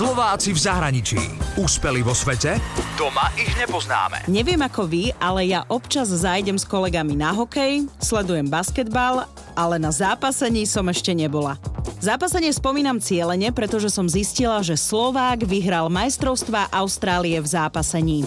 [0.00, 1.20] Slováci v zahraničí.
[1.60, 2.56] Úspeli vo svete?
[2.96, 4.24] Doma ich nepoznáme.
[4.32, 9.92] Neviem ako vy, ale ja občas zájdem s kolegami na hokej, sledujem basketbal, ale na
[9.92, 11.60] zápasení som ešte nebola.
[12.00, 18.24] Zápasenie spomínam cieľene, pretože som zistila, že Slovák vyhral majstrovstva Austrálie v zápasení.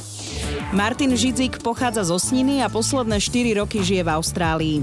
[0.73, 4.77] Martin Židzik pochádza zo Sniny a posledné 4 roky žije v Austrálii.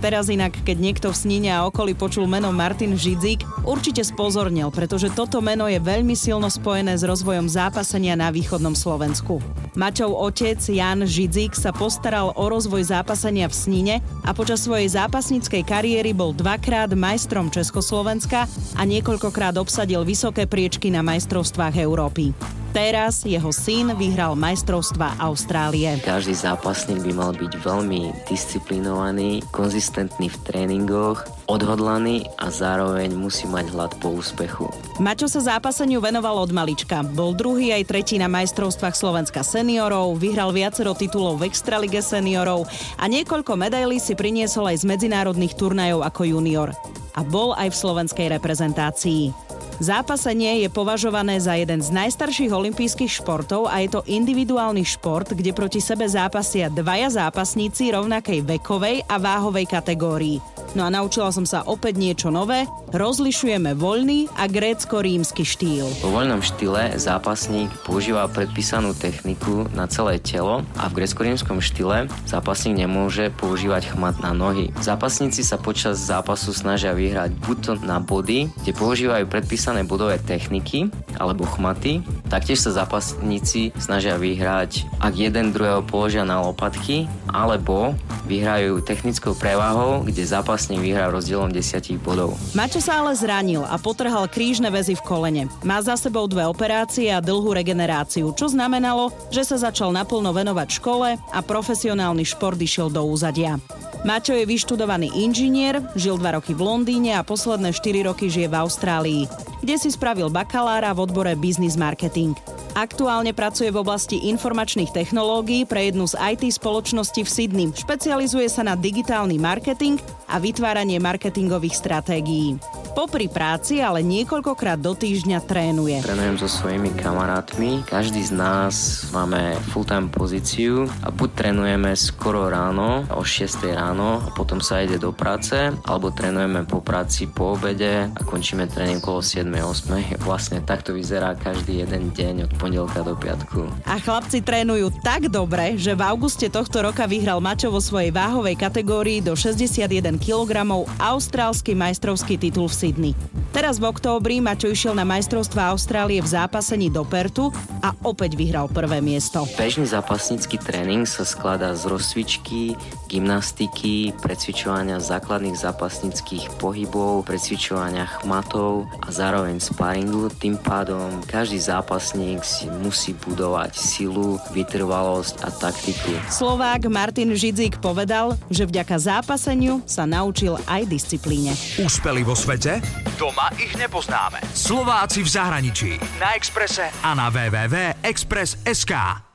[0.00, 5.12] Teraz inak, keď niekto v Snine a okolí počul meno Martin Židzik, určite spozornil, pretože
[5.12, 9.44] toto meno je veľmi silno spojené s rozvojom zápasenia na východnom Slovensku.
[9.76, 13.94] Maťov otec Jan Židzik sa postaral o rozvoj zápasenia v Snine
[14.24, 21.04] a počas svojej zápasníckej kariéry bol dvakrát majstrom Československa a niekoľkokrát obsadil vysoké priečky na
[21.04, 22.32] majstrovstvách Európy.
[22.76, 25.96] Teraz jeho syn vyhral majstrovstva Austrálie.
[26.04, 33.72] Každý zápasník by mal byť veľmi disciplinovaný, konzistentný v tréningoch, odhodlaný a zároveň musí mať
[33.72, 34.68] hlad po úspechu.
[35.00, 37.00] Maťo sa zápaseniu venoval od malička.
[37.00, 42.68] Bol druhý aj tretí na majstrovstvách Slovenska seniorov, vyhral viacero titulov v Extralige seniorov
[43.00, 46.76] a niekoľko medailí si priniesol aj z medzinárodných turnajov ako junior.
[47.16, 49.55] A bol aj v slovenskej reprezentácii.
[49.76, 55.52] Zápasenie je považované za jeden z najstarších olympijských športov a je to individuálny šport, kde
[55.52, 60.40] proti sebe zápasia dvaja zápasníci rovnakej vekovej a váhovej kategórii.
[60.76, 62.68] No a naučila som sa opäť niečo nové.
[62.92, 65.88] Rozlišujeme voľný a grécko-rímsky štýl.
[66.04, 72.76] Vo voľnom štýle zápasník používa predpísanú techniku na celé telo a v grécko-rímskom štýle zápasník
[72.76, 74.68] nemôže používať chmat na nohy.
[74.84, 81.48] Zápasníci sa počas zápasu snažia vyhrať buď na body, kde používajú predpísané bodové techniky alebo
[81.48, 82.04] chmaty.
[82.28, 90.02] Taktiež sa zápasníci snažia vyhrať, ak jeden druhého položia na lopatky, alebo vyhrajú technickou prevahou,
[90.02, 92.34] kde zápasník vyhrá rozdielom 10 bodov.
[92.58, 95.42] Mačo sa ale zranil a potrhal krížne väzy v kolene.
[95.62, 100.68] Má za sebou dve operácie a dlhú regeneráciu, čo znamenalo, že sa začal naplno venovať
[100.82, 103.62] škole a profesionálny šport išiel do úzadia.
[104.02, 108.58] Mačo je vyštudovaný inžinier, žil dva roky v Londýne a posledné 4 roky žije v
[108.58, 109.22] Austrálii,
[109.62, 112.34] kde si spravil bakalára v odbore Business Marketing.
[112.76, 117.68] Aktuálne pracuje v oblasti informačných technológií pre jednu z IT spoločností v Sydney.
[117.72, 119.96] Špecializuje sa na digitálny marketing
[120.28, 122.60] a vytváranie marketingových stratégií.
[122.92, 126.04] Popri práci ale niekoľkokrát do týždňa trénuje.
[126.04, 127.80] Trénujem so svojimi kamarátmi.
[127.88, 134.28] Každý z nás máme full-time pozíciu a buď trénujeme skoro ráno, o 6 ráno a
[134.36, 135.56] potom sa ide do práce,
[135.88, 140.20] alebo trénujeme po práci po obede a končíme tréning okolo 7-8.
[140.20, 143.70] Vlastne takto vyzerá každý jeden deň od pondelka do piatku.
[143.86, 148.58] A chlapci trénujú tak dobre, že v auguste tohto roka vyhral Mačo vo svojej váhovej
[148.58, 150.66] kategórii do 61 kg
[150.98, 153.12] austrálsky majstrovský titul v Sydney.
[153.52, 158.66] Teraz v októbri Mačo išiel na majstrovstva Austrálie v zápasení do Pertu a opäť vyhral
[158.66, 159.46] prvé miesto.
[159.54, 162.74] Bežný zápasnícky tréning sa skladá z rozcvičky,
[163.08, 170.28] gymnastiky, precvičovania základných zápasníckých pohybov, precvičovania chmatov a zároveň sparingu.
[170.36, 176.16] Tým pádom každý zápasník si musí budovať silu, vytrvalosť a taktiku.
[176.32, 181.52] Slovák Martin Židzik povedal, že vďaka zápaseniu sa naučil aj disciplíne.
[181.76, 182.80] Úspeli vo svete?
[183.20, 184.40] Doma ich nepoznáme.
[184.56, 185.90] Slováci v zahraničí.
[186.16, 189.25] Na Exprese a na www.express.sk.